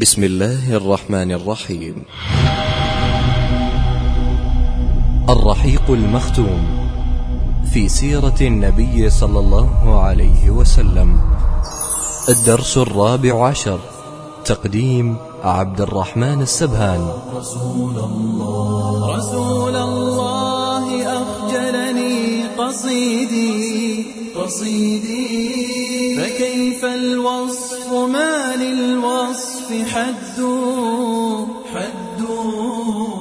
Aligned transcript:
بسم 0.00 0.24
الله 0.24 0.76
الرحمن 0.76 1.32
الرحيم. 1.32 2.04
الرحيق 5.28 5.90
المختوم 5.90 6.88
في 7.72 7.88
سيرة 7.88 8.34
النبي 8.40 9.10
صلى 9.10 9.38
الله 9.38 10.00
عليه 10.00 10.50
وسلم. 10.50 11.20
الدرس 12.28 12.78
الرابع 12.78 13.48
عشر. 13.48 13.78
تقديم 14.44 15.16
عبد 15.44 15.80
الرحمن 15.80 16.42
السبهان. 16.42 17.08
رسول 17.36 17.96
الله 17.98 19.16
رسول 19.16 19.76
الله 19.76 21.06
أخجلني 21.22 22.42
قصيدي 22.58 24.04
قصيدي. 24.44 25.36
فكيف 26.16 26.84
الوصف؟ 26.84 27.92
ما 27.92 28.56
للوصف؟ 28.56 29.45
حد 29.66 30.40
حد 31.74 32.22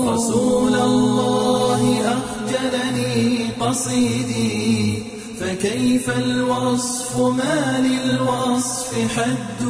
رسول 0.07 0.75
الله 0.75 1.81
أخجلني 2.05 3.49
قصيدي. 3.59 5.03
فكيف 5.39 6.17
الوصف؟ 6.17 7.17
ما 7.17 7.79
للوصف 7.79 9.17
حد؟ 9.17 9.63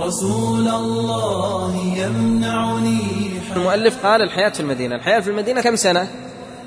رسول 0.00 0.68
الله 0.68 1.76
يمنعني 1.96 3.00
المؤلف 3.56 4.06
قال 4.06 4.22
الحياة 4.22 4.48
في 4.48 4.60
المدينة. 4.60 4.94
الحياة 4.94 5.20
في 5.20 5.30
المدينة 5.30 5.60
كم 5.60 5.76
سنة؟ 5.76 6.08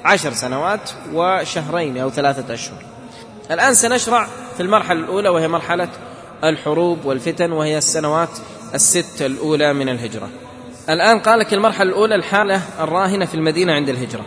عشر 0.05 0.34
سنوات 0.34 0.91
وشهرين 1.13 1.98
أو 1.98 2.10
ثلاثة 2.10 2.54
أشهر. 2.54 2.77
الآن 3.51 3.73
سنشرع 3.73 4.27
في 4.57 4.63
المرحلة 4.63 4.99
الأولى 4.99 5.29
وهي 5.29 5.48
مرحلة 5.48 5.88
الحروب 6.43 7.05
والفتن 7.05 7.51
وهي 7.51 7.77
السنوات 7.77 8.29
الست 8.73 9.21
الأولى 9.21 9.73
من 9.73 9.90
الهجرة. 9.90 10.29
الآن 10.90 11.20
قال 11.20 11.40
لك 11.40 11.54
المرحلة 11.54 11.90
الأولى 11.90 12.16
الحالة 12.16 12.62
الراهنة 12.79 13.26
في 13.26 13.35
المدينة 13.35 13.73
عند 13.73 13.90
الهجرة. 13.90 14.26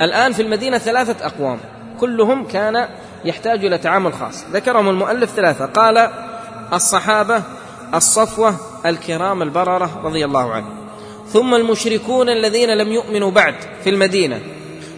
الآن 0.00 0.32
في 0.32 0.42
المدينة 0.42 0.78
ثلاثة 0.78 1.26
أقوام. 1.26 1.58
كلهم 2.00 2.46
كان 2.46 2.88
يحتاج 3.24 3.64
إلى 3.64 3.78
تعامل 3.78 4.12
خاص. 4.12 4.44
ذكرهم 4.52 4.88
المؤلف 4.88 5.30
ثلاثة. 5.30 5.66
قال 5.66 6.10
الصحابة 6.72 7.42
الصفوة 7.94 8.56
الكرام 8.86 9.42
البررة 9.42 10.00
رضي 10.04 10.24
الله 10.24 10.52
عنهم 10.52 10.74
ثم 11.28 11.54
المشركون 11.54 12.28
الذين 12.28 12.70
لم 12.70 12.92
يؤمنوا 12.92 13.30
بعد 13.30 13.54
في 13.84 13.90
المدينة. 13.90 14.40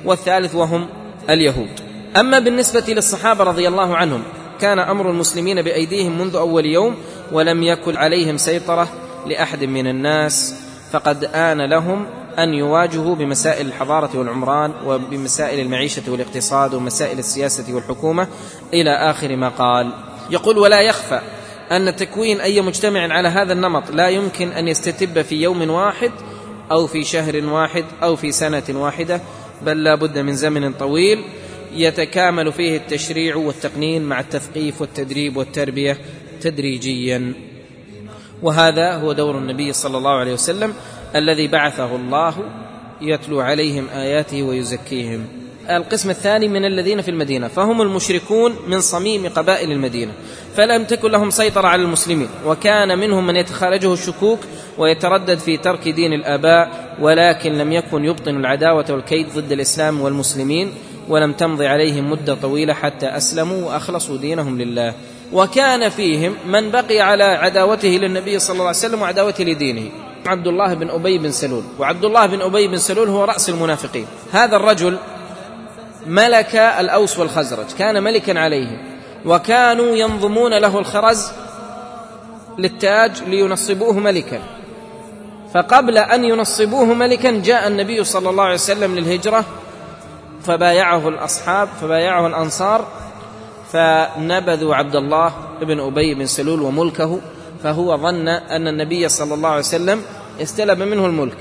والثالث 0.05 0.55
وهم 0.55 0.89
اليهود. 1.31 1.81
أما 2.17 2.39
بالنسبة 2.39 2.85
للصحابة 2.89 3.45
رضي 3.45 3.69
الله 3.69 3.97
عنهم 3.97 4.23
كان 4.61 4.79
أمر 4.79 5.11
المسلمين 5.11 5.63
بأيديهم 5.63 6.19
منذ 6.19 6.37
أول 6.37 6.67
يوم 6.67 6.97
ولم 7.33 7.63
يكن 7.63 7.97
عليهم 7.97 8.37
سيطرة 8.37 8.89
لأحد 9.27 9.65
من 9.65 9.87
الناس. 9.87 10.55
فقد 10.93 11.25
آن 11.25 11.71
لهم 11.71 12.07
أن 12.39 12.55
يواجهوا 12.55 13.15
بمسائل 13.15 13.67
الحضارة 13.67 14.19
والعمران 14.19 14.73
وبمسائل 14.87 15.61
المعيشة 15.61 16.03
والاقتصاد 16.09 16.75
ومسائل 16.75 17.19
السياسة 17.19 17.75
والحكومة 17.75 18.29
إلى 18.73 19.11
آخر 19.11 19.37
ما 19.37 19.49
قال. 19.49 19.93
يقول 20.31 20.59
ولا 20.59 20.81
يخفى 20.81 21.21
أن 21.77 21.97
تكوين 21.97 22.41
أي 22.41 22.61
مجتمع 22.61 23.13
على 23.13 23.29
هذا 23.29 23.53
النمط 23.53 23.91
لا 23.91 24.09
يمكن 24.09 24.49
أن 24.49 24.69
يستتب 24.69 25.23
في 25.23 25.43
يوم 25.43 25.71
واحد 25.71 26.11
أو 26.73 26.87
في 26.87 27.05
شهر 27.05 27.45
واحد 27.47 27.85
أو 28.03 28.17
في 28.17 28.33
سنة 28.33 28.63
واحدة 28.69 29.21
بل 29.63 29.85
لا 29.85 29.95
بد 29.95 30.19
من 30.19 30.35
زمن 30.35 30.73
طويل 30.73 31.25
يتكامل 31.75 32.53
فيه 32.53 32.77
التشريع 32.77 33.37
والتقنين 33.37 34.03
مع 34.03 34.21
التثقيف 34.21 34.81
والتدريب 34.81 35.37
والتربية 35.37 35.99
تدريجيا. 36.41 37.33
وهذا 38.43 38.95
هو 38.95 39.13
دور 39.13 39.39
النبي 39.39 39.73
صلى 39.73 39.99
الله 39.99 40.11
عليه 40.11 40.33
وسلم 40.33 40.75
الذي 41.17 41.49
بعثه 41.49 41.97
الله 41.97 42.35
يتلو 43.01 43.41
عليهم 43.41 43.89
آياته 43.89 44.43
ويزكيهم. 44.43 45.44
القسم 45.71 46.11
الثاني 46.11 46.49
من 46.49 46.65
الذين 46.65 47.03
في 47.03 47.11
المدينة 47.11 47.49
فهم 47.49 47.83
المشركون 47.83 48.57
من 48.69 48.81
صميم 48.81 49.29
قبائل 49.29 49.73
المدينة. 49.73 50.13
فلم 50.57 50.85
تكن 50.85 51.11
لهم 51.11 51.31
سيطرة 51.31 51.69
على 51.69 51.83
المسلمين 51.83 52.29
وكان 52.47 52.99
منهم 52.99 53.27
من 53.27 53.37
يتخارجه 53.37 53.93
الشكوك 53.93 54.39
ويتردد 54.79 55.39
في 55.39 55.57
ترك 55.57 55.89
دين 55.89 56.13
الآباء 56.13 56.97
ولكن 57.01 57.53
لم 57.53 57.73
يكن 57.73 58.05
يبطن 58.05 58.37
العداوة 58.37 58.85
والكيد 58.91 59.29
ضد 59.37 59.53
الإسلام 59.53 60.01
والمسلمين 60.01 60.73
ولم 61.09 61.33
تمض 61.33 61.63
عليهم 61.63 62.11
مدة 62.11 62.35
طويلة 62.35 62.75
حتى 62.75 63.07
أسلموا 63.07 63.67
وأخلصوا 63.67 64.17
دينهم 64.17 64.61
لله. 64.61 64.95
وكان 65.33 65.89
فيهم 65.89 66.35
من 66.47 66.71
بقي 66.71 67.01
على 67.01 67.25
عداوته 67.25 67.89
للنبي 67.89 68.39
صلى 68.39 68.55
الله 68.55 68.67
عليه 68.67 68.77
وسلم 68.79 69.03
وعداوته 69.03 69.45
لدينه. 69.45 69.91
عبد 70.27 70.47
الله 70.47 70.75
بن 70.75 70.91
أبي 70.91 71.19
بن 71.19 71.31
سلول. 71.31 71.63
وعبد 71.79 72.05
الله 72.05 72.27
بن 72.27 72.41
أبي 72.41 72.69
بن 72.69 72.77
سلول 72.77 73.09
هو 73.09 73.25
رأس 73.25 73.49
المنافقين. 73.49 74.07
هذا 74.33 74.57
الرجل 74.57 74.99
ملك 76.07 76.57
الأوس 76.57 77.19
والخزرج 77.19 77.67
كان 77.79 78.03
ملكا 78.03 78.41
عليهم 78.41 78.79
وكانوا 79.27 79.97
ينظمون 79.97 80.59
له 80.59 80.79
الخرز 80.79 81.33
للتاج 82.59 83.23
لينصبوه 83.23 83.93
ملكا. 83.93 84.41
فقبل 85.55 85.99
أن 85.99 86.25
ينصبوه 86.25 86.85
ملكا 86.85 87.31
جاء 87.31 87.67
النبي 87.67 88.05
صلى 88.05 88.31
الله 88.31 88.45
عليه 88.45 88.55
وسلم 88.55 88.95
للهجرة 88.95 89.45
فبايعه 90.43 91.09
الأصحاب 91.09 91.69
فبايعه 91.81 92.27
الأنصار 92.27 92.87
فنبذوا 93.73 94.75
عبد 94.75 94.97
الله 94.97 95.33
بن 95.61 95.81
أبي 95.81 96.15
بن 96.15 96.27
سلول 96.27 96.63
وملكه 96.63 97.21
فهو 97.63 97.97
ظن 97.97 98.29
أن 98.29 98.69
النبي 98.69 99.09
صلى 99.09 99.35
الله 99.35 99.49
عليه 99.49 99.59
وسلم 99.59 100.03
استلب 100.43 100.79
منه 100.79 101.07
الملك. 101.07 101.37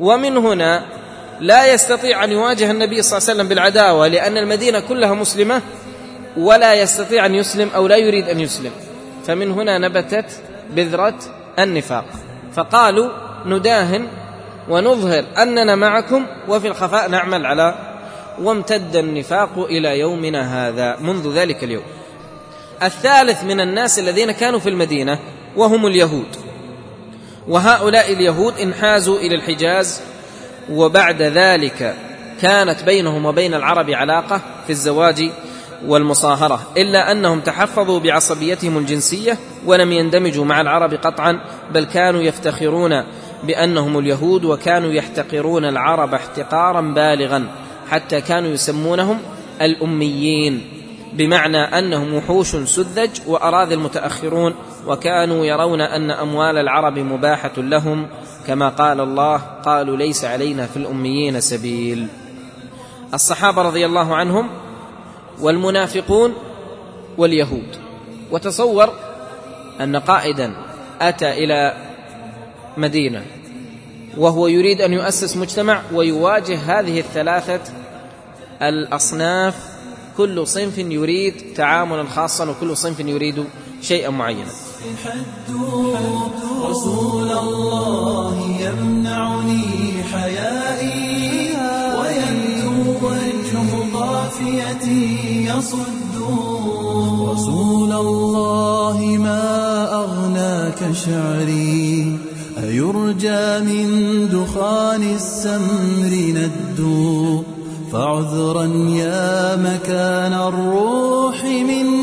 ومن 0.00 0.36
هنا 0.36 0.97
لا 1.40 1.72
يستطيع 1.72 2.24
أن 2.24 2.32
يواجه 2.32 2.70
النبي 2.70 3.02
صلى 3.02 3.18
الله 3.18 3.28
عليه 3.28 3.38
وسلم 3.38 3.48
بالعداوة 3.48 4.08
لأن 4.08 4.36
المدينة 4.36 4.80
كلها 4.80 5.14
مسلمة 5.14 5.62
ولا 6.36 6.74
يستطيع 6.74 7.26
أن 7.26 7.34
يسلم 7.34 7.70
أو 7.74 7.86
لا 7.86 7.96
يريد 7.96 8.28
أن 8.28 8.40
يسلم. 8.40 8.70
فمن 9.26 9.50
هنا 9.50 9.78
نبتت 9.78 10.42
بذرة 10.70 11.18
النفاق. 11.58 12.04
فقالوا 12.54 13.10
نداهن 13.46 14.08
ونظهر 14.68 15.24
أننا 15.38 15.76
معكم 15.76 16.26
وفي 16.48 16.68
الخفاء 16.68 17.08
نعمل 17.08 17.46
على 17.46 17.74
وامتد 18.42 18.96
النفاق 18.96 19.58
إلى 19.58 19.98
يومنا 19.98 20.68
هذا 20.68 20.96
منذ 21.00 21.34
ذلك 21.34 21.64
اليوم. 21.64 21.84
الثالث 22.82 23.44
من 23.44 23.60
الناس 23.60 23.98
الذين 23.98 24.32
كانوا 24.32 24.58
في 24.58 24.68
المدينة 24.68 25.18
وهم 25.56 25.86
اليهود. 25.86 26.36
وهؤلاء 27.48 28.12
اليهود 28.12 28.60
انحازوا 28.60 29.18
إلى 29.18 29.34
الحجاز 29.34 30.00
وبعد 30.70 31.22
ذلك 31.22 31.96
كانت 32.42 32.84
بينهم 32.84 33.26
وبين 33.26 33.54
العرب 33.54 33.90
علاقة 33.90 34.40
في 34.66 34.70
الزواج 34.70 35.30
والمصاهرة 35.86 36.60
إلا 36.76 37.12
أنهم 37.12 37.40
تحفظوا 37.40 38.00
بعصبيتهم 38.00 38.78
الجنسية 38.78 39.38
ولم 39.66 39.92
يندمجوا 39.92 40.44
مع 40.44 40.60
العرب 40.60 40.94
قطعا 40.94 41.40
بل 41.72 41.84
كانوا 41.84 42.22
يفتخرون 42.22 43.02
بأنهم 43.44 43.98
اليهود 43.98 44.44
وكانوا 44.44 44.92
يحتقرون 44.92 45.64
العرب 45.64 46.14
احتقارا 46.14 46.80
بالغا 46.80 47.46
حتى 47.90 48.20
كانوا 48.20 48.50
يسمونهم 48.50 49.18
الأميين 49.60 50.62
بمعنى 51.12 51.58
أنهم 51.58 52.14
وحوش 52.14 52.56
سذج 52.56 53.10
وأراذل 53.26 53.72
المتأخرون 53.72 54.54
وكانوا 54.86 55.46
يرون 55.46 55.80
أن 55.80 56.10
أموال 56.10 56.58
العرب 56.58 56.98
مباحة 56.98 57.52
لهم 57.56 58.06
كما 58.48 58.68
قال 58.68 59.00
الله 59.00 59.36
قالوا 59.36 59.96
ليس 59.96 60.24
علينا 60.24 60.66
في 60.66 60.76
الأميين 60.76 61.40
سبيل. 61.40 62.06
الصحابة 63.14 63.62
رضي 63.62 63.86
الله 63.86 64.16
عنهم 64.16 64.48
والمنافقون 65.40 66.34
واليهود. 67.18 67.76
وتصور 68.30 68.92
أن 69.80 69.96
قائدا 69.96 70.52
أتى 71.00 71.44
إلى 71.44 71.76
مدينة 72.76 73.22
وهو 74.16 74.46
يريد 74.46 74.80
أن 74.80 74.92
يؤسس 74.92 75.36
مجتمع 75.36 75.82
ويواجه 75.92 76.58
هذه 76.58 77.00
الثلاثة 77.00 77.60
الأصناف. 78.62 79.54
كل 80.16 80.46
صنف 80.46 80.78
يريد 80.78 81.34
تعاملا 81.56 82.04
خاصا 82.04 82.50
وكل 82.50 82.76
صنف 82.76 83.00
يريد 83.00 83.44
شيئا 83.82 84.10
معينا. 84.10 84.52
حد 85.04 85.48
رسول 86.70 87.30
الله 87.30 88.34
يمنعني 88.60 89.66
حيائي 90.12 91.50
ويبدو 91.98 92.76
وجه 93.02 93.70
قافيتي 93.94 95.06
يصد. 95.46 96.14
رسول 97.30 97.92
الله 97.92 98.98
ما 99.26 99.46
أغناك 100.04 100.80
شعري 101.04 102.18
أيرجى 102.62 102.78
يرجى 103.18 103.46
من 103.68 103.88
دخان 104.28 105.02
السمر 105.02 106.12
ندو. 106.38 107.42
فعذرا 107.92 108.66
يا 108.88 109.56
مكان 109.56 110.32
الروح 110.32 111.44
مني 111.44 111.97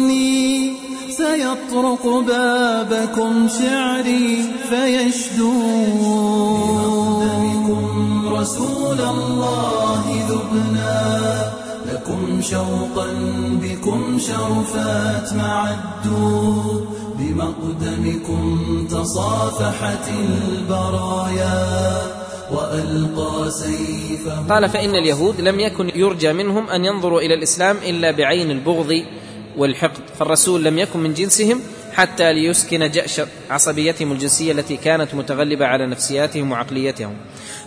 سيطرق 1.75 2.07
بابكم 2.07 3.47
شعري 3.59 4.45
فيشدو 4.69 5.51
بمقدمكم 7.25 8.33
رسول 8.35 9.01
الله 9.01 10.03
ذبنا 10.29 11.51
لكم 11.91 12.41
شوقا 12.41 13.07
بكم 13.61 14.19
شرفات 14.19 15.33
معدو 15.33 16.61
بمقدمكم 17.19 18.57
تصافحت 18.89 20.09
البرايا 20.09 21.65
وألقى 22.51 23.51
سيفه 23.51 24.47
قال 24.49 24.69
فإن 24.69 24.95
اليهود 24.95 25.41
لم 25.41 25.59
يكن 25.59 25.91
يرجى 25.95 26.33
منهم 26.33 26.69
أن 26.69 26.85
ينظروا 26.85 27.21
إلى 27.21 27.33
الإسلام 27.33 27.77
إلا 27.85 28.11
بعين 28.11 28.51
البغض 28.51 29.03
والحقد. 29.57 30.01
فالرسول 30.19 30.63
لم 30.63 30.79
يكن 30.79 30.99
من 30.99 31.13
جنسهم 31.13 31.61
حتى 31.93 32.33
ليسكن 32.33 32.91
جأش 32.91 33.21
عصبيتهم 33.49 34.11
الجنسية 34.11 34.51
التي 34.51 34.77
كانت 34.77 35.15
متغلبة 35.15 35.65
على 35.65 35.85
نفسياتهم 35.85 36.51
وعقليتهم. 36.51 37.13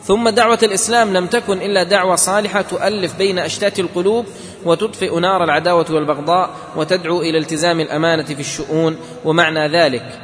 ثم 0.05 0.29
دعوة 0.29 0.58
الإسلام 0.62 1.12
لم 1.12 1.26
تكن 1.26 1.58
إلا 1.58 1.82
دعوة 1.82 2.17
صالحة 2.17 2.62
تؤلف 2.62 3.19
بين 3.19 3.38
أشتات 3.38 3.81
القلوب 3.81 4.26
وتطفئ 4.64 5.20
نار 5.20 5.44
العداوة 5.44 5.87
والبغضاء 5.90 6.50
وتدعو 6.76 7.20
إلى 7.20 7.38
التزام 7.38 7.81
الأمانة 7.81 8.25
في 8.25 8.40
الشؤون. 8.40 8.96
ومعنى 9.25 9.69
ذلك 9.69 10.20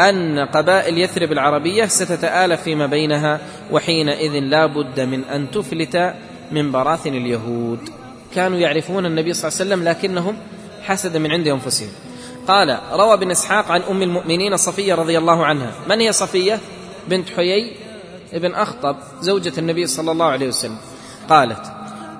أن 0.00 0.38
قبائل 0.38 0.98
يثرب 0.98 1.32
العربية 1.32 1.86
ستتآلف 1.86 2.62
فيما 2.62 2.86
بينها 2.86 3.40
وحينئذ 3.70 4.32
لا 4.32 4.66
بد 4.66 5.00
من 5.00 5.24
أن 5.24 5.50
تفلت 5.50 6.14
من 6.52 6.72
براثن 6.72 7.14
اليهود. 7.14 7.78
كانوا 8.34 8.58
يعرفون 8.58 9.06
النبي 9.06 9.32
صلى 9.32 9.48
الله 9.48 9.60
عليه 9.60 9.70
وسلم 9.70 9.88
لكنهم 9.88 10.36
حسد 10.82 11.16
من 11.16 11.32
عند 11.32 11.48
أنفسهم. 11.48 11.88
قال 12.48 12.78
روى 12.92 13.16
بن 13.16 13.30
إسحاق 13.30 13.70
عن 13.70 13.82
أم 13.82 14.02
المؤمنين 14.02 14.56
صفية 14.56 14.94
رضي 14.94 15.18
الله 15.18 15.46
عنها. 15.46 15.72
من 15.88 16.00
هي 16.00 16.12
صفية؟ 16.12 16.60
بنت 17.08 17.28
حيي 17.36 17.76
ابن 18.32 18.54
أخطب 18.54 18.96
زوجة 19.20 19.52
النبي 19.58 19.86
صلى 19.86 20.12
الله 20.12 20.26
عليه 20.26 20.48
وسلم. 20.48 20.76
قالت 21.28 21.72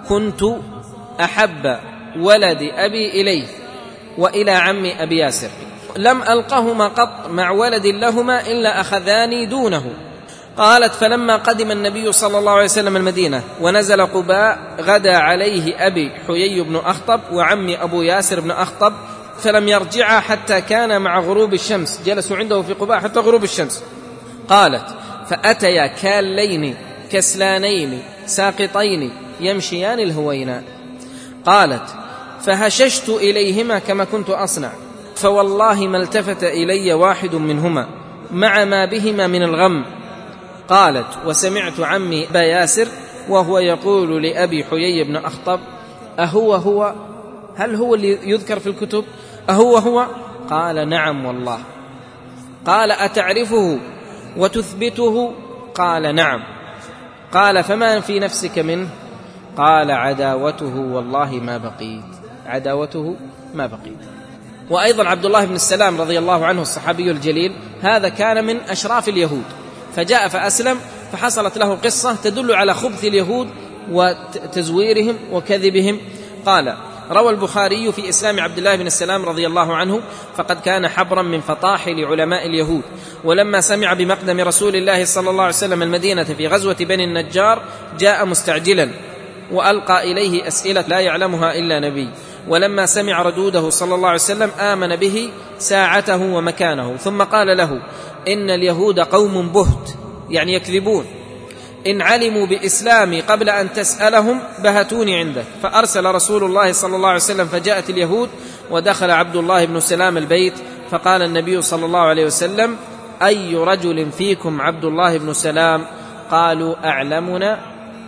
كنت 0.08 0.44
أحب 1.20 1.78
ولد 2.16 2.62
أبي 2.62 3.20
إليه 3.20 3.46
وإلى 4.18 4.50
عمي 4.50 5.02
أبي 5.02 5.18
ياسر. 5.18 5.50
لم 5.96 6.22
ألقهما 6.22 6.88
قط 6.88 7.30
مع 7.30 7.50
ولد 7.50 7.86
لهما 7.86 8.46
إلا 8.46 8.80
أخذاني 8.80 9.46
دونه. 9.46 9.92
قالت 10.56 10.94
فلما 10.94 11.36
قدم 11.36 11.70
النبي 11.70 12.12
صلى 12.12 12.38
الله 12.38 12.52
عليه 12.52 12.64
وسلم 12.64 12.96
المدينة 12.96 13.42
ونزل 13.60 14.06
قباء 14.06 14.58
غدا 14.80 15.16
عليه 15.16 15.86
أبي 15.86 16.10
حيي 16.26 16.60
بن 16.60 16.76
أخطب 16.76 17.20
وعمي 17.32 17.82
أبو 17.82 18.02
ياسر 18.02 18.40
بن 18.40 18.50
أخطب 18.50 18.92
فلم 19.38 19.68
يرجعا 19.68 20.20
حتى 20.20 20.60
كان 20.60 21.02
مع 21.02 21.20
غروب 21.20 21.54
الشمس 21.54 22.00
جلسوا 22.06 22.36
عنده 22.36 22.62
في 22.62 22.72
قباء 22.72 23.00
حتى 23.00 23.20
غروب 23.20 23.44
الشمس. 23.44 23.82
قالت 24.48 24.84
فأتيا 25.28 25.86
كالين 25.86 26.76
كسلانين 27.12 28.02
ساقطين 28.26 29.12
يمشيان 29.40 29.98
الهويناء 29.98 30.64
قالت 31.46 31.82
فهششت 32.42 33.08
إليهما 33.08 33.78
كما 33.78 34.04
كنت 34.04 34.30
أصنع 34.30 34.70
فوالله 35.16 35.86
ما 35.86 35.98
التفت 35.98 36.44
إلي 36.44 36.92
واحد 36.92 37.34
منهما 37.34 37.86
مع 38.30 38.64
ما 38.64 38.84
بهما 38.84 39.26
من 39.26 39.42
الغم. 39.42 40.01
قالت 40.68 41.06
وسمعت 41.26 41.80
عمي 41.80 42.28
ابا 42.28 42.42
ياسر 42.42 42.88
وهو 43.28 43.58
يقول 43.58 44.22
لأبي 44.22 44.64
حيي 44.64 45.04
بن 45.04 45.16
أخطب 45.16 45.60
أهو 46.18 46.54
هو 46.54 46.94
هل 47.56 47.74
هو 47.74 47.94
اللي 47.94 48.30
يذكر 48.30 48.58
في 48.58 48.66
الكتب؟ 48.66 49.04
أهو 49.50 49.76
هو؟ 49.76 50.06
قال 50.50 50.88
نعم 50.88 51.24
والله. 51.24 51.58
قال 52.66 52.90
أتعرفه 52.90 53.78
وتثبته؟ 54.36 55.32
قال 55.74 56.14
نعم. 56.14 56.42
قال 57.32 57.64
فما 57.64 58.00
في 58.00 58.20
نفسك 58.20 58.58
منه؟ 58.58 58.88
قال 59.56 59.90
عداوته 59.90 60.80
والله 60.80 61.30
ما 61.30 61.58
بقيت. 61.58 62.04
عداوته 62.46 63.16
ما 63.54 63.66
بقيت. 63.66 63.98
وأيضا 64.70 65.08
عبد 65.08 65.24
الله 65.24 65.44
بن 65.44 65.54
السلام 65.54 66.00
رضي 66.00 66.18
الله 66.18 66.46
عنه 66.46 66.62
الصحابي 66.62 67.10
الجليل 67.10 67.52
هذا 67.82 68.08
كان 68.08 68.44
من 68.44 68.60
أشراف 68.60 69.08
اليهود. 69.08 69.44
فجاء 69.96 70.28
فأسلم 70.28 70.78
فحصلت 71.12 71.58
له 71.58 71.74
قصة 71.74 72.16
تدل 72.24 72.54
على 72.54 72.74
خبث 72.74 73.04
اليهود 73.04 73.48
وتزويرهم 73.90 75.16
وكذبهم. 75.32 76.00
قال 76.46 76.76
روى 77.10 77.30
البخاري 77.30 77.92
في 77.92 78.08
إسلام 78.08 78.40
عبد 78.40 78.58
الله 78.58 78.76
بن 78.76 78.86
السلام 78.86 79.24
رضي 79.24 79.46
الله 79.46 79.76
عنه 79.76 80.00
فقد 80.36 80.60
كان 80.60 80.88
حبرا 80.88 81.22
من 81.22 81.40
فطاحل 81.40 82.04
علماء 82.04 82.46
اليهود. 82.46 82.82
ولما 83.24 83.60
سمع 83.60 83.92
بمقدم 83.92 84.40
رسول 84.40 84.76
الله 84.76 85.04
صلى 85.04 85.30
الله 85.30 85.42
عليه 85.42 85.54
وسلم 85.54 85.82
المدينة 85.82 86.24
في 86.24 86.48
غزوة 86.48 86.76
بني 86.80 87.04
النجار 87.04 87.62
جاء 87.98 88.26
مستعجلا 88.26 88.90
وألقى 89.52 90.12
إليه 90.12 90.48
أسئلة 90.48 90.84
لا 90.88 91.00
يعلمها 91.00 91.54
إلا 91.54 91.80
نبي. 91.80 92.08
ولما 92.48 92.86
سمع 92.86 93.22
ردوده 93.22 93.70
صلى 93.70 93.94
الله 93.94 94.08
عليه 94.08 94.20
وسلم 94.20 94.50
آمن 94.60 94.96
به 94.96 95.30
ساعته 95.58 96.22
ومكانه. 96.22 96.96
ثم 96.96 97.22
قال 97.22 97.56
له 97.56 97.80
إن 98.28 98.50
اليهود 98.50 99.00
قوم 99.00 99.48
بهت 99.48 99.90
يعني 100.30 100.54
يكذبون. 100.54 101.04
إن 101.86 102.02
علموا 102.02 102.46
باسلامي 102.46 103.20
قبل 103.20 103.48
أن 103.48 103.72
تسألهم 103.72 104.40
بهتوني 104.58 105.16
عندك 105.16 105.44
فأرسل 105.62 106.06
رسول 106.06 106.44
الله 106.44 106.72
صلى 106.72 106.96
الله 106.96 107.08
عليه 107.08 107.16
وسلم 107.16 107.46
فجاءت 107.46 107.90
اليهود 107.90 108.28
ودخل 108.70 109.10
عبد 109.10 109.36
الله 109.36 109.64
بن 109.64 109.80
سلام 109.80 110.16
البيت 110.16 110.54
فقال 110.90 111.22
النبي 111.22 111.62
صلى 111.62 111.86
الله 111.86 112.00
عليه 112.00 112.26
وسلم 112.26 112.76
أي 113.22 113.54
رجل 113.54 114.12
فيكم 114.12 114.60
عبد 114.60 114.84
الله 114.84 115.18
بن 115.18 115.32
سلام؟ 115.34 115.84
قالوا 116.30 116.88
أعلمنا 116.88 117.60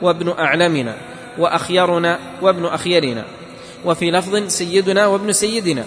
وابن 0.02 0.34
أعلمنا 0.38 0.94
وأخيرنا 1.38 2.18
وابن 2.42 2.66
أخيرنا. 2.66 3.24
وفي 3.84 4.10
لفظ 4.10 4.48
سيدنا 4.48 5.06
وابن 5.06 5.32
سيدنا. 5.32 5.84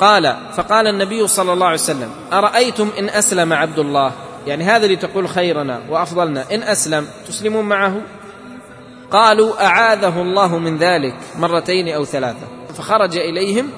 قال 0.00 0.36
فقال 0.52 0.86
النبي 0.86 1.26
صلى 1.26 1.52
الله 1.52 1.66
عليه 1.66 1.78
وسلم 1.78 2.10
أرأيتم 2.32 2.90
إن 2.98 3.08
أسلم 3.08 3.52
عبد 3.52 3.78
الله؟ 3.78 4.12
يعني 4.46 4.64
هذا 4.64 4.84
اللي 4.84 4.96
تقول 4.96 5.28
خيرنا 5.28 5.80
وأفضلنا 5.88 6.44
إن 6.54 6.62
أسلم 6.62 7.06
تسلمون 7.28 7.64
معه؟ 7.64 7.94
قالوا 9.10 9.66
أعاذه 9.66 10.22
الله 10.22 10.58
من 10.58 10.76
ذلك 10.76 11.14
مرتين 11.38 11.88
أو 11.88 12.04
ثلاثة. 12.04 12.46
فخرج 12.74 13.16
إليهم 13.16 13.70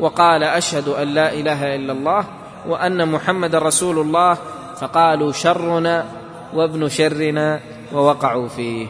وقال 0.00 0.42
أشهد 0.42 0.88
أن 0.88 1.08
لا 1.08 1.32
إله 1.32 1.74
إلا 1.74 1.92
الله 1.92 2.24
وأن 2.68 3.08
محمد 3.08 3.54
رسول 3.54 3.98
الله. 3.98 4.38
فقالوا 4.80 5.32
شرنا 5.32 6.06
وابن 6.54 6.88
شرنا 6.88 7.60
ووقعوا 7.92 8.48
فيه. 8.48 8.86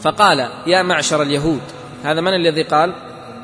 فقال 0.00 0.48
يا 0.66 0.82
معشر 0.82 1.22
اليهود 1.22 1.60
هذا 2.04 2.20
من 2.20 2.34
الذي 2.34 2.62
قال؟ 2.62 2.94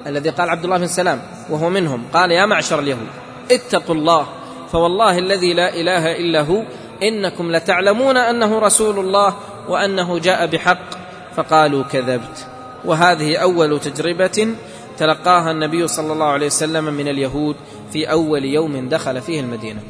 الذي 0.07 0.30
قال 0.30 0.50
عبد 0.50 0.64
الله 0.64 0.78
بن 0.78 0.87
سلام 0.87 1.23
وهو 1.50 1.71
منهم 1.71 2.04
قال 2.12 2.30
يا 2.30 2.47
معشر 2.47 2.78
اليهود 2.78 3.09
اتقوا 3.50 3.95
الله 3.95 4.26
فوالله 4.73 5.19
الذي 5.19 5.54
لا 5.54 5.75
إله 5.75 6.16
إلا 6.16 6.40
هو 6.40 6.62
إنكم 7.02 7.52
لتعلمون 7.52 8.16
أنه 8.16 8.59
رسول 8.59 8.99
الله 8.99 9.35
وأنه 9.69 10.19
جاء 10.19 10.47
بحق. 10.47 11.00
فقالوا 11.37 11.83
كذبت. 11.83 12.47
وهذه 12.85 13.37
أول 13.37 13.80
تجربة 13.80 14.54
تلقاها 14.99 15.50
النبي 15.50 15.88
صلى 15.88 16.12
الله 16.12 16.26
عليه 16.26 16.47
وسلم 16.47 16.85
من 16.85 17.09
اليهود 17.09 17.57
في 17.92 18.11
أول 18.11 18.45
يوم 18.45 18.88
دخل 18.88 19.21
فيه 19.21 19.40
المدينة. 19.40 19.80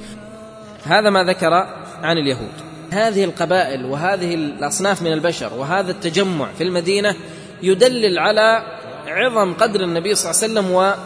هذا 0.85 1.11
ما 1.11 1.25
ذكر 1.25 1.55
عن 2.03 2.19
اليهود. 2.19 2.53
هذه 2.91 3.25
القبائل 3.25 3.85
وهذه 3.85 4.35
الأصناف 4.35 5.03
من 5.03 5.13
البشر 5.13 5.55
وهذا 5.55 5.91
التجمع 5.91 6.49
في 6.59 6.65
المدينة 6.65 7.15
يدلل 7.63 8.19
على 8.19 8.63
عظم 9.11 9.55
قدر 9.55 9.81
النبي 9.81 10.15
صلى 10.15 10.31
الله 10.31 10.43
عليه 10.43 10.53
وسلم 10.53 10.97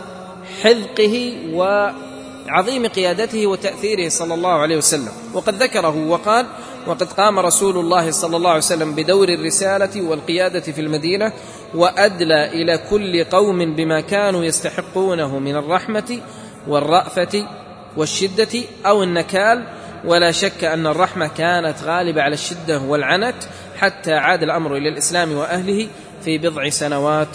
وحذقه 0.65 1.37
وعظيم 1.53 2.87
قيادته 2.87 3.47
وتأثيره 3.47 4.09
صلى 4.09 4.35
الله 4.35 4.53
عليه 4.53 4.77
وسلم. 4.77 5.13
وقد 5.35 5.63
ذكره 5.63 6.09
وقال 6.09 6.47
وقد 6.87 7.13
قام 7.13 7.39
رسول 7.39 7.77
الله 7.77 8.11
صلى 8.11 8.37
الله 8.37 8.51
عليه 8.51 8.59
وسلم 8.59 8.95
بدور 8.95 9.29
الرسالة 9.29 10.03
والقيادة 10.03 10.61
في 10.61 10.81
المدينة 10.81 11.33
وأدلى 11.75 12.63
إلى 12.63 12.79
كل 12.91 13.25
قوم 13.25 13.75
بما 13.75 14.01
كانوا 14.01 14.45
يستحقونه 14.45 15.39
من 15.39 15.57
الرحمة 15.57 16.21
والرأفة 16.69 17.49
والشدة 17.97 18.61
أو 18.87 19.03
النكال. 19.03 19.65
ولا 20.05 20.31
شك 20.31 20.65
أن 20.65 20.87
الرحمة 20.87 21.27
كانت 21.27 21.77
غالبة 21.85 22.23
على 22.23 22.35
الشدة 22.35 22.79
والعنت 22.79 23.37
حتى 23.77 24.13
عاد 24.13 24.43
الأمر 24.43 24.77
إلى 24.77 24.89
الإسلام 24.89 25.33
وأهله 25.33 25.89
في 26.25 26.39
بضع 26.39 26.69
سنوات 26.69 27.29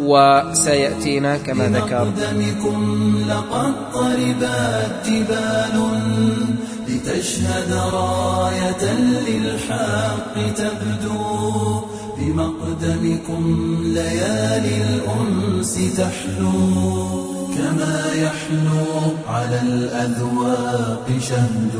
وسيأتينا 0.00 1.36
كما 1.36 1.68
ذكر. 1.68 2.12
لقد 3.28 3.74
طربت 3.94 5.06
جبال 5.06 5.76
لتشهد 6.88 7.72
راية 7.92 8.84
للحق 9.28 10.34
تبدو. 10.56 11.80
بمقدمكم 12.18 13.42
ليالي 13.84 14.76
الأنس 14.84 15.74
تحلو 15.96 16.52
كما 17.56 17.96
يحلو 18.14 18.84
على 19.28 19.60
الأذواق 19.62 21.06
شهد. 21.20 21.76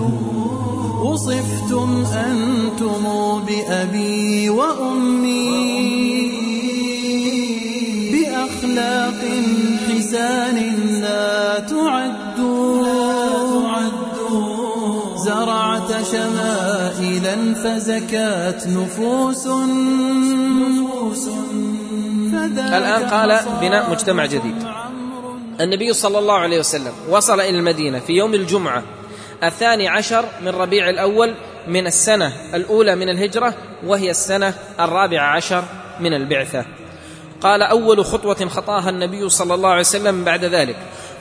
وصفتم 1.03 2.05
أنتم 2.15 3.05
بأبي 3.47 4.51
وأمي. 4.51 5.96
شمائلا 17.67 17.79
فزكات 17.79 18.67
نفوس. 18.67 19.47
الآن 22.57 23.03
قال 23.09 23.41
بناء 23.61 23.91
مجتمع 23.91 24.27
جديد. 24.27 24.55
النبي 25.61 25.93
صلى 25.93 26.19
الله 26.19 26.35
عليه 26.35 26.59
وسلم 26.59 26.93
وصل 27.11 27.41
إلى 27.41 27.59
المدينة 27.59 27.99
في 27.99 28.13
يوم 28.13 28.35
الجمعة 28.35 28.83
الثاني 29.45 29.89
عشر 29.89 30.25
من 30.43 30.49
ربيع 30.49 30.91
الأول 30.91 31.35
من 31.69 31.87
السنة 31.87 32.33
الأولى 32.55 32.95
من 32.95 33.09
الهجرة 33.09 33.55
وهي 33.87 34.11
السنة 34.11 34.55
الرابعة 34.81 35.37
عشر 35.37 35.65
من 36.01 36.15
البعثة. 36.15 36.65
قال 37.41 37.63
أول 37.63 38.05
خطوة 38.05 38.49
خطاها 38.49 38.91
النبي 38.91 39.29
صلى 39.29 39.55
الله 39.55 39.69
عليه 39.69 39.81
وسلم 39.81 40.25
بعد 40.25 40.45
ذلك 40.45 40.77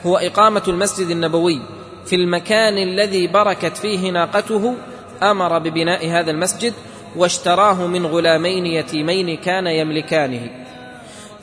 هو 0.06 0.16
إقامة 0.16 0.62
المسجد 0.68 1.10
النبوي 1.10 1.62
في 2.06 2.16
المكان 2.16 2.78
الذي 2.78 3.26
بركت 3.26 3.76
فيه 3.76 4.10
ناقته 4.10 4.74
أمر 5.22 5.58
ببناء 5.58 6.08
هذا 6.08 6.30
المسجد 6.30 6.72
واشتراه 7.16 7.86
من 7.86 8.06
غلامين 8.06 8.66
يتيمين 8.66 9.36
كان 9.36 9.66
يملكانه. 9.66 10.50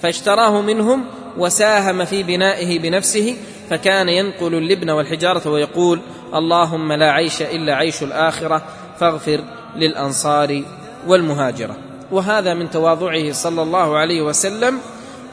فاشتراه 0.01 0.61
منهم 0.61 1.05
وساهم 1.37 2.05
في 2.05 2.23
بنائه 2.23 2.79
بنفسه 2.79 3.35
فكان 3.69 4.09
ينقل 4.09 4.55
اللبن 4.55 4.89
والحجارة 4.89 5.49
ويقول 5.49 6.01
اللهم 6.33 6.93
لا 6.93 7.11
عيش 7.11 7.41
إلا 7.41 7.75
عيش 7.75 8.03
الآخرة 8.03 8.63
فاغفر 8.99 9.43
للأنصار 9.75 10.63
والمهاجرة. 11.07 11.77
وهذا 12.11 12.53
من 12.53 12.69
تواضعه 12.69 13.31
صلى 13.31 13.61
الله 13.61 13.97
عليه 13.97 14.21
وسلم 14.21 14.79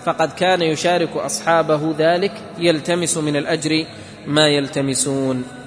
فقد 0.05 0.33
كان 0.33 0.63
يشارك 0.63 1.17
أصحابه 1.17 1.95
ذلك 1.99 2.33
يلتمس 2.59 3.17
من 3.17 3.37
الأجر 3.37 3.85
ما 4.27 4.49
يلتمسون. 4.49 5.60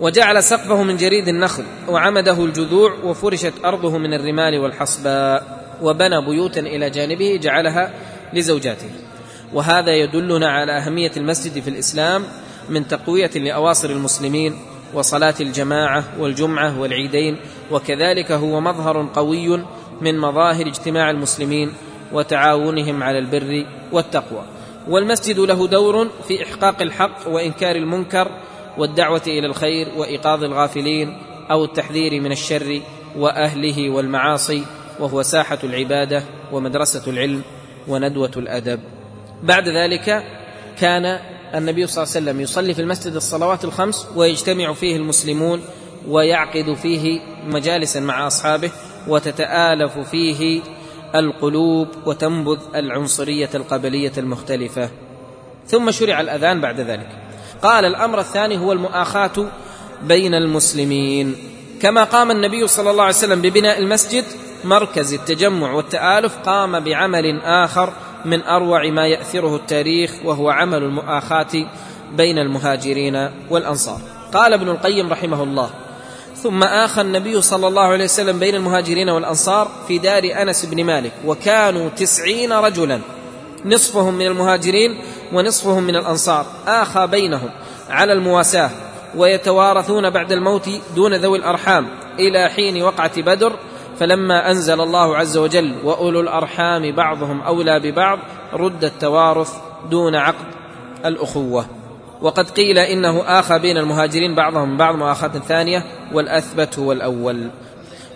وجعل 0.00 0.42
سقفه 0.42 0.82
من 0.82 0.96
جريد 0.96 1.28
النخل 1.28 1.64
وعمده 1.88 2.44
الجذوع 2.44 2.92
وفرشت 3.04 3.52
أرضه 3.64 3.98
من 3.98 4.14
الرمال 4.14 4.58
والحصباء 4.58 5.60
وبنى 5.82 6.24
بيوتا 6.26 6.60
إلى 6.60 6.90
جانبه 6.90 7.36
جعلها 7.42 7.92
لزوجاته. 8.32 8.90
وهذا 9.52 9.92
يدلنا 9.92 10.48
على 10.50 10.72
أهمية 10.72 11.10
المسجد 11.16 11.62
في 11.62 11.70
الإسلام 11.70 12.24
من 12.68 12.88
تقوية 12.88 13.30
لأواصر 13.34 13.90
المسلمين 13.90 14.54
وصلاة 14.94 15.34
الجماعة 15.40 16.04
والجمعة 16.18 16.80
والعيدين 16.80 17.36
وكذلك 17.70 18.32
هو 18.32 18.60
مظهر 18.60 19.08
قوي 19.14 19.64
من 20.00 20.18
مظاهر 20.18 20.66
اجتماع 20.66 21.10
المسلمين 21.10 21.72
وتعاونهم 22.12 23.02
على 23.02 23.18
البر 23.18 23.66
والتقوى. 23.92 24.44
والمسجد 24.88 25.38
له 25.38 25.66
دور 25.66 26.08
في 26.28 26.42
إحقاق 26.42 26.82
الحق 26.82 27.28
وإنكار 27.28 27.76
المنكر 27.76 28.30
والدعوة 28.80 29.22
إلى 29.26 29.46
الخير 29.46 29.88
وإيقاظ 29.96 30.44
الغافلين 30.44 31.18
أو 31.50 31.64
التحذير 31.64 32.20
من 32.20 32.32
الشر 32.32 32.80
وأهله 33.16 33.90
والمعاصي 33.90 34.64
وهو 35.00 35.22
ساحة 35.22 35.58
العبادة 35.64 36.22
ومدرسة 36.52 37.10
العلم 37.10 37.42
وندوة 37.88 38.30
الأدب. 38.36 38.80
بعد 39.42 39.68
ذلك 39.68 40.24
كان 40.78 41.18
النبي 41.54 41.86
صلى 41.86 42.02
الله 42.02 42.14
عليه 42.16 42.26
وسلم 42.26 42.40
يصلي 42.40 42.74
في 42.74 42.82
المسجد 42.82 43.14
الصلوات 43.14 43.64
الخمس 43.64 44.06
ويجتمع 44.16 44.72
فيه 44.72 44.96
المسلمون 44.96 45.62
ويعقد 46.08 46.74
فيه 46.74 47.20
مجالسا 47.46 48.00
مع 48.00 48.26
أصحابه 48.26 48.70
وتتآلف 49.08 49.98
فيه 49.98 50.60
القلوب 51.14 51.88
وتنبذ 52.06 52.58
العنصرية 52.74 53.50
القبلية 53.54 54.12
المختلفة. 54.18 54.90
ثم 55.66 55.90
شرع 55.90 56.20
الأذان 56.20 56.60
بعد 56.60 56.80
ذلك. 56.80 57.29
قال 57.62 57.84
الأمر 57.84 58.20
الثاني 58.20 58.58
هو 58.58 58.72
المؤاخاة 58.72 59.46
بين 60.02 60.34
المسلمين. 60.34 61.36
كما 61.82 62.04
قام 62.04 62.30
النبي 62.30 62.66
صلى 62.66 62.90
الله 62.90 63.04
عليه 63.04 63.14
وسلم 63.14 63.42
ببناء 63.42 63.78
المسجد 63.78 64.24
مركز 64.64 65.14
التجمع 65.14 65.72
والتآلف 65.72 66.36
قام 66.46 66.80
بعمل 66.80 67.40
آخر 67.40 67.92
من 68.24 68.42
أروع 68.42 68.90
ما 68.90 69.06
يأثره 69.06 69.56
التاريخ 69.56 70.12
وهو 70.24 70.50
عمل 70.50 70.82
المؤاخاة 70.82 71.66
بين 72.16 72.38
المهاجرين 72.38 73.30
والأنصار. 73.50 74.00
قال 74.32 74.52
ابن 74.52 74.68
القيم 74.68 75.12
رحمه 75.12 75.42
الله 75.42 75.70
ثم 76.42 76.62
آخى 76.62 77.00
النبي 77.00 77.42
صلى 77.42 77.68
الله 77.68 77.82
عليه 77.82 78.04
وسلم 78.04 78.38
بين 78.38 78.54
المهاجرين 78.54 79.08
والأنصار 79.08 79.70
في 79.88 79.98
دار 79.98 80.22
أنس 80.42 80.64
بن 80.64 80.84
مالك 80.84 81.12
وكانوا 81.26 81.88
تسعين 81.88 82.52
رجلا 82.52 83.00
نصفهم 83.64 84.14
من 84.14 84.26
المهاجرين 84.26 84.98
ونصفهم 85.32 85.82
من 85.82 85.96
الأنصار 85.96 86.46
آخى 86.66 87.06
بينهم 87.06 87.50
على 87.90 88.12
المواساة 88.12 88.70
ويتوارثون 89.16 90.10
بعد 90.10 90.32
الموت 90.32 90.68
دون 90.96 91.14
ذوي 91.14 91.38
الأرحام. 91.38 91.86
إلى 92.18 92.50
حين 92.50 92.82
وقعة 92.82 93.22
بدر 93.22 93.56
فلما 94.00 94.50
أنزل 94.50 94.80
الله 94.80 95.16
عز 95.16 95.36
وجل 95.36 95.74
وأولو 95.84 96.20
الأرحام 96.20 96.94
بعضهم 96.94 97.42
أولى 97.42 97.80
ببعض 97.80 98.18
رد 98.52 98.84
التوارث 98.84 99.52
دون 99.90 100.14
عقد 100.16 100.46
الأخوة. 101.04 101.66
وقد 102.22 102.50
قيل 102.50 102.78
إنه 102.78 103.22
آخى 103.26 103.58
بين 103.58 103.76
المهاجرين 103.76 104.34
بعضهم 104.34 104.76
بعض 104.76 104.94
مؤاخاة 104.94 105.28
ثانية 105.48 105.84
والأثبت 106.12 106.78
هو 106.78 106.92
الأول 106.92 107.50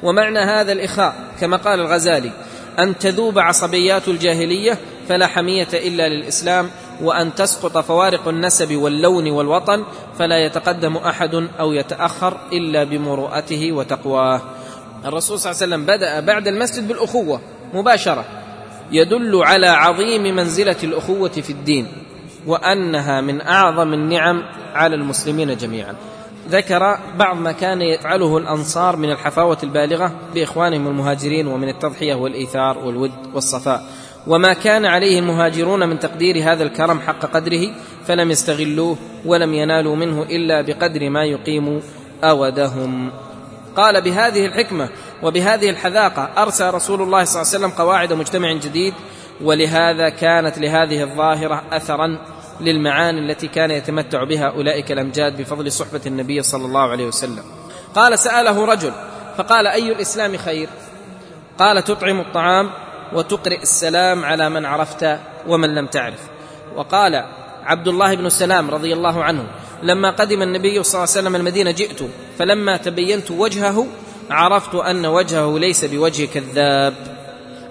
ومعنى 0.03 0.39
هذا 0.39 0.73
الإخاء 0.73 1.15
كما 1.41 1.57
قال 1.57 1.81
الغزالي 1.81 2.31
أن 2.79 2.99
تذوب 2.99 3.39
عصبيات 3.39 4.09
الجاهلية 4.09 4.79
فلا 5.09 5.27
حمية 5.27 5.69
إلا 5.75 6.09
للإسلام 6.09 6.71
وأن 7.03 7.35
تسقط 7.35 7.79
فوارق 7.79 8.29
النسب 8.29 8.77
واللون 8.77 9.31
والوطن 9.31 9.85
فلا 10.19 10.47
يتقدم 10.47 10.97
أحد 10.97 11.49
أو 11.61 11.73
يتأخر 11.73 12.37
إلا 12.53 12.85
بمروءته 12.85 13.73
وتقواه. 13.73 14.41
الرسول 15.05 15.39
صلى 15.39 15.51
الله 15.51 15.63
عليه 15.63 15.75
وسلم 15.75 15.87
بدأ 15.87 16.21
بعد 16.21 16.49
المسجد 16.49 16.89
بالأخوة 16.89 17.41
مباشرة. 17.75 18.25
يدل 18.93 19.43
على 19.45 19.67
عظيم 19.67 20.23
منزلة 20.23 20.77
الأخوة 20.85 21.29
في 21.29 21.51
الدين 21.51 21.87
وأنها 22.47 23.21
من 23.21 23.41
أعظم 23.41 23.93
النعم 23.93 24.43
على 24.75 24.95
المسلمين 24.95 25.57
جميعا. 25.57 25.95
ذكر 26.49 26.99
بعض 27.19 27.37
ما 27.37 27.53
كان 27.53 27.83
يفعله 27.83 28.39
الأنصار 28.39 28.97
من 28.97 29.11
الحفاوة 29.11 29.59
البالغة 29.63 30.13
بإخوانهم 30.35 30.87
المهاجرين 30.89 31.47
ومن 31.47 31.69
التضحية 31.69 32.15
والإيثار 32.15 32.79
والود 32.79 33.13
والصفاء. 33.35 33.83
وما 34.27 34.53
كان 34.53 34.87
عليه 34.87 35.19
المهاجرون 35.19 35.89
من 35.89 35.99
تقدير 35.99 36.53
هذا 36.53 36.63
الكرم 36.63 37.01
حق 37.01 37.27
قدره 37.27 37.71
فلم 38.07 38.31
يستغلوه 38.31 38.97
ولم 39.25 39.55
ينالوا 39.55 39.97
منه 39.97 40.23
إلا 40.23 40.63
بقدر 40.63 41.11
ما 41.11 41.25
يقيم 41.25 41.83
أودهم. 42.25 43.11
قال 43.77 44.03
بهذه 44.03 44.47
الحكمة 44.47 44.89
وبهذه 45.23 45.71
الحذاقة 45.71 46.43
ارسى 46.43 46.71
رسول 46.71 47.03
الله 47.03 47.25
صلى 47.25 47.43
الله 47.43 47.55
عليه 47.55 47.67
وسلم 47.67 47.85
قواعد 47.85 48.13
مجتمع 48.13 48.53
جديد 48.53 48.95
ولهذا 49.43 50.09
كانت 50.09 50.59
لهذه 50.59 51.03
الظاهرة 51.03 51.63
اثرا 51.73 52.19
للمعاني 52.61 53.19
التي 53.19 53.49
كان 53.49 53.71
يتمتع 53.71 54.25
بها 54.25 54.47
أولئك 54.47 54.93
الأمجاد 54.93 55.41
بفضل 55.41 55.73
صحبة 55.73 56.01
النبي 56.07 56.43
صلى 56.43 56.67
الله 56.67 56.91
عليه 56.91 57.07
وسلم. 57.07 57.43
قال 57.95 58.19
سأله 58.19 58.65
رجل 58.65 58.93
فقال 59.37 59.67
أي 59.67 59.93
الإسلام 59.93 60.37
خير؟ 60.37 60.69
قال 61.59 61.85
تطعم 61.85 62.21
الطعام 62.21 62.71
وتقرئ 63.13 63.63
السلام 63.63 64.25
على 64.25 64.51
من 64.51 64.67
عرفت 64.67 65.19
ومن 65.49 65.75
لم 65.75 65.87
تعرف. 65.87 66.21
وقال 66.77 67.25
عبد 67.65 67.89
الله 67.89 68.15
بن 68.15 68.27
السلام 68.27 68.71
رضي 68.71 68.93
الله 68.93 69.25
عنه 69.25 69.47
لما 69.83 70.11
قدم 70.11 70.43
النبي 70.43 70.83
صلى 70.83 70.95
الله 70.95 71.11
عليه 71.11 71.21
وسلم 71.21 71.37
المدينة 71.37 71.71
جئت 71.71 72.01
فلما 72.39 72.77
تبينت 72.77 73.31
وجهه 73.31 73.87
عرفت 74.31 74.75
أن 74.75 75.07
وجهه 75.07 75.59
ليس 75.59 75.85
بوجه 75.85 76.25
كذاب. 76.25 76.95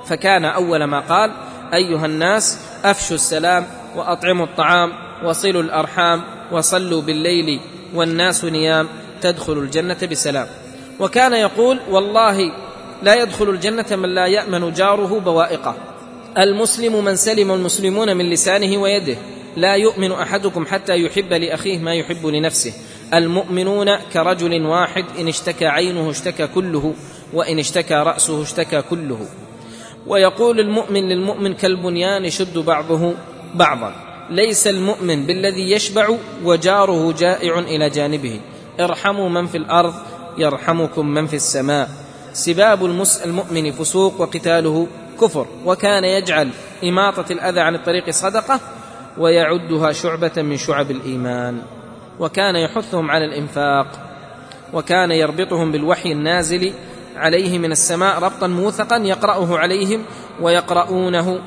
فكان 0.06 0.46
أول 0.46 0.84
ما 0.84 1.00
قال 1.00 1.32
أيها 1.74 2.06
الناس 2.06 2.60
أفشوا 2.84 3.16
السلام 3.16 3.66
وأطعموا 3.96 4.46
الطعام 4.46 4.94
وصلوا 5.24 5.62
الأرحام 5.62 6.24
وصلوا 6.52 7.02
بالليل 7.02 7.60
والناس 7.94 8.46
نيام 8.46 8.88
تدخل 9.22 9.54
الجنة 9.54 9.98
بسلام. 10.12 10.48
وكان 11.00 11.34
يقول 11.34 11.80
والله 11.90 12.52
لا 13.04 13.22
يدخل 13.22 13.50
الجنة 13.50 13.86
من 13.92 14.10
لا 14.16 14.26
يأمن 14.26 14.74
جاره 14.74 15.20
بوائقه. 15.20 15.76
المسلم 16.38 17.06
من 17.06 17.16
سلم 17.16 17.52
المسلمون 17.52 18.18
من 18.18 18.30
لسانه 18.30 18.78
ويده. 18.78 19.18
لا 19.58 19.76
يؤمن 19.76 20.12
أحدكم 20.12 20.66
حتى 20.66 20.96
يحب 20.96 21.34
لأخيه 21.34 21.80
ما 21.80 21.94
يحب 21.94 22.26
لنفسه. 22.26 22.74
المؤمنون 23.14 23.96
كرجل 24.14 24.66
واحد 24.66 25.06
إن 25.20 25.28
اشتكى 25.28 25.66
عينه 25.66 26.10
اشتكى 26.10 26.48
كله 26.48 26.94
وإن 27.34 27.60
اشتكى 27.60 27.94
رأسه 27.94 28.42
اشتكى 28.42 28.82
كله. 28.82 29.20
ويقول 30.08 30.60
المؤمن 30.60 31.10
للمؤمن 31.10 31.54
كالبنيان 31.54 32.26
يشد 32.26 32.58
بعضه 32.58 33.14
بعضا. 33.56 33.96
ليس 34.30 34.68
المؤمن 34.68 35.26
بالذي 35.26 35.72
يشبع 35.72 36.10
وجاره 36.44 37.12
جائع 37.12 37.60
إلى 37.60 37.90
جانبه. 37.90 38.40
ارحموا 38.80 39.30
من 39.30 39.48
في 39.48 39.58
الأرض 39.58 39.94
يرحمكم 40.38 41.08
من 41.08 41.28
في 41.28 41.36
السماء. 41.36 42.03
سباب 42.34 42.86
المؤمن 43.26 43.72
فسوق 43.72 44.22
وقتاله 44.22 44.88
كفر 45.22 45.48
وكان 45.66 46.04
يجعل 46.04 46.50
إماطة 46.84 47.26
الأذى 47.32 47.60
عن 47.60 47.76
الطريق 47.76 48.10
صدقة 48.10 48.60
ويعدها 49.18 49.92
شعبة 49.92 50.32
من 50.38 50.58
شعب 50.58 50.92
الإيمان. 50.92 51.62
وكان 52.20 52.56
يحثهم 52.56 53.12
على 53.12 53.26
الإنفاق 53.26 53.88
وكان 54.74 55.12
يربطهم 55.12 55.72
بالوحي 55.72 56.12
النازل 56.12 56.74
عليه 57.16 57.60
من 57.60 57.72
السماء 57.72 58.20
ربطا 58.20 58.48
موثقا 58.48 58.98
يقرأه 58.98 59.58
عليهم 59.58 60.04
ويقرؤونه. 60.42 61.40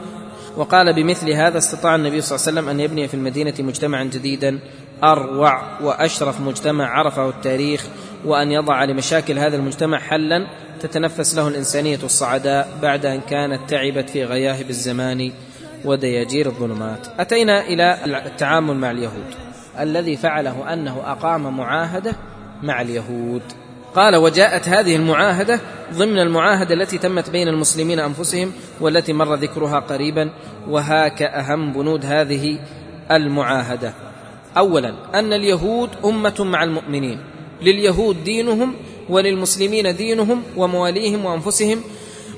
وقال 0.57 0.93
بمثل 0.93 1.31
هذا 1.31 1.59
استطاع 1.59 1.95
النبي 1.95 2.21
صلى 2.21 2.37
الله 2.37 2.47
عليه 2.49 2.59
وسلم 2.59 2.69
أن 2.69 2.81
يبني 2.81 3.09
في 3.09 3.14
المدينة 3.14 3.55
مجتمعا 3.59 4.05
جديدا 4.05 4.59
أروع 5.05 5.81
وأشرف 5.81 6.40
مجتمع 6.40 6.99
عرفه 6.99 7.28
التاريخ 7.28 7.87
وأن 8.25 8.52
يضع 8.52 8.85
لمشاكل 8.85 9.38
هذا 9.38 9.57
المجتمع 9.57 9.99
حلا 9.99 10.47
تتنفس 10.80 11.35
له 11.35 11.49
الإنسانية 11.49 11.99
الصعداء 12.04 12.68
بعد 12.83 13.06
أن 13.06 13.21
كانت 13.21 13.71
تعبت 13.71 14.11
في 14.11 14.25
غياهب 14.25 14.71
الزمان 14.71 15.33
ودياجير 15.85 16.47
الظلمات. 16.47 17.06
أتينا 17.18 17.66
إلى 17.66 18.04
التعامل 18.26 18.76
مع 18.76 18.90
اليهود. 18.90 19.35
الذي 19.80 20.16
فعله 20.16 20.73
أنه 20.73 21.00
أقام 21.04 21.56
معاهدة 21.56 22.16
مع 22.62 22.80
اليهود. 22.80 23.42
قال 23.95 24.16
وجاءت 24.16 24.68
هذه 24.68 24.97
المعاهدة 24.97 25.61
ضمن 25.95 26.18
المعاهدة 26.18 26.75
التي 26.75 26.99
تمت 26.99 27.30
بين 27.30 27.49
المسلمين 27.49 27.99
أنفسهم 27.99 28.52
والتي 28.80 29.12
مر 29.12 29.35
ذكرها 29.35 29.78
قريبا 29.78 30.30
وهاك 30.68 31.23
أهم 31.23 31.73
بنود 31.73 32.06
هذه 32.06 32.59
المعاهدة. 33.11 33.92
اولا 34.56 34.95
أن 35.14 35.33
اليهود 35.33 35.90
أمة 36.04 36.35
مع 36.40 36.64
المؤمنين 36.64 37.21
لليهود 37.62 38.25
دينهم 38.25 38.75
وللمسلمين 39.08 39.96
دينهم 39.96 40.42
ومواليهم 40.56 41.25
وأنفسهم 41.25 41.80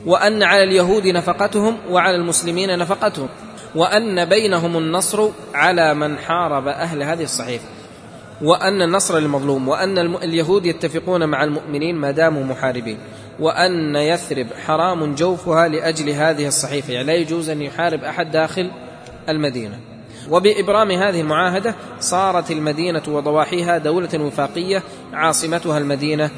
وأن 0.07 0.43
على 0.43 0.63
اليهود 0.63 1.07
نفقتهم 1.07 1.77
وعلى 1.91 2.17
المسلمين 2.17 2.79
نفقتهم 2.79 3.29
وأن 3.75 4.25
بينهم 4.25 4.77
النصر 4.77 5.29
على 5.55 5.95
من 5.95 6.19
حارب 6.19 6.69
أهل 6.69 7.03
هذه 7.03 7.23
الصحيفة 7.23 7.65
وأن 8.43 8.83
النصر 8.83 9.19
للمظلوم 9.19 9.69
وأن 9.69 9.99
اليهود 9.99 10.67
يتفقون 10.67 11.29
مع 11.29 11.45
المؤمنين 11.45 11.97
ما 11.97 12.11
داموا 12.11 12.45
محاربين 12.45 12.99
وأن 13.41 13.97
يثرب 13.97 14.47
حرام 14.67 15.15
جوفها 15.15 15.69
لأجل 15.69 16.11
هذه 16.11 16.47
الصحيفة 16.47 16.93
يعني 16.93 17.07
لا 17.07 17.15
يجوز 17.15 17.51
أن 17.51 17.63
يحارب 17.63 18.05
أحد 18.05 18.31
داخل 18.31 18.71
المدينة. 19.29 19.79
وبإبرام 20.31 20.91
هذه 20.91 21.21
المعاهدة 21.21 21.75
صارت 22.01 22.51
المدينة 22.51 23.03
وضواحيها 23.09 23.79
دولة 23.79 24.09
وفاقية 24.15 24.83
عاصمتها 25.13 25.79
المدينة 25.79 26.31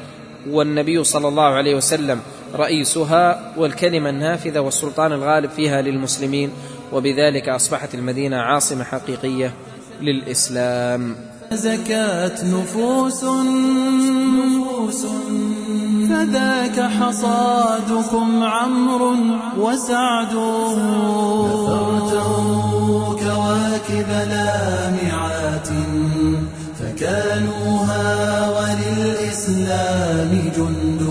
والنبي 0.49 1.03
صلى 1.03 1.27
الله 1.27 1.43
عليه 1.43 1.75
وسلم 1.75 2.19
رئيسها 2.55 3.53
والكلمة 3.57 4.09
النافذة 4.09 4.59
والسلطان 4.59 5.11
الغالب 5.11 5.49
فيها 5.49 5.81
للمسلمين 5.81 6.51
وبذلك 6.93 7.49
أصبحت 7.49 7.95
المدينة 7.95 8.37
عاصمة 8.37 8.83
حقيقية 8.83 9.53
للإسلام. 10.01 11.15
زكات 11.51 12.43
نفوس 12.43 13.23
نفوس. 13.23 15.05
فذاك 16.09 16.79
حصادكم 16.79 18.43
عمرو 18.43 19.15
وسعد. 19.57 20.33
كواكب 23.21 24.09
لامعات 24.09 25.67
فكانوها 26.79 28.05
وللإسلام 29.41 30.51
جند. 30.57 31.01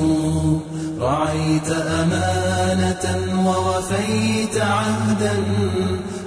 رعيت 1.00 1.70
أمانة 1.70 3.04
ووفيت 3.46 4.56
عهدا 4.60 5.34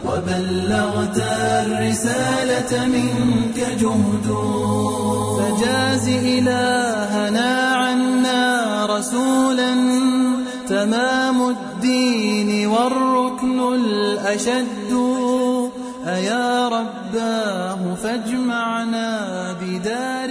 وبلغت 0.06 1.18
الرسالة 1.18 2.86
منك 2.86 3.58
جهد. 3.80 4.28
فجاز 5.38 6.08
إلهنا 6.08 7.50
عنا 7.76 8.86
رسولا 8.86 9.74
تمام 10.70 11.50
الدين 11.50 12.68
والركن 12.68 13.60
الأشد. 13.76 14.94
أيا 16.08 16.68
رباه 16.68 17.96
فاجمعنا 18.04 19.10
بدار 19.62 20.23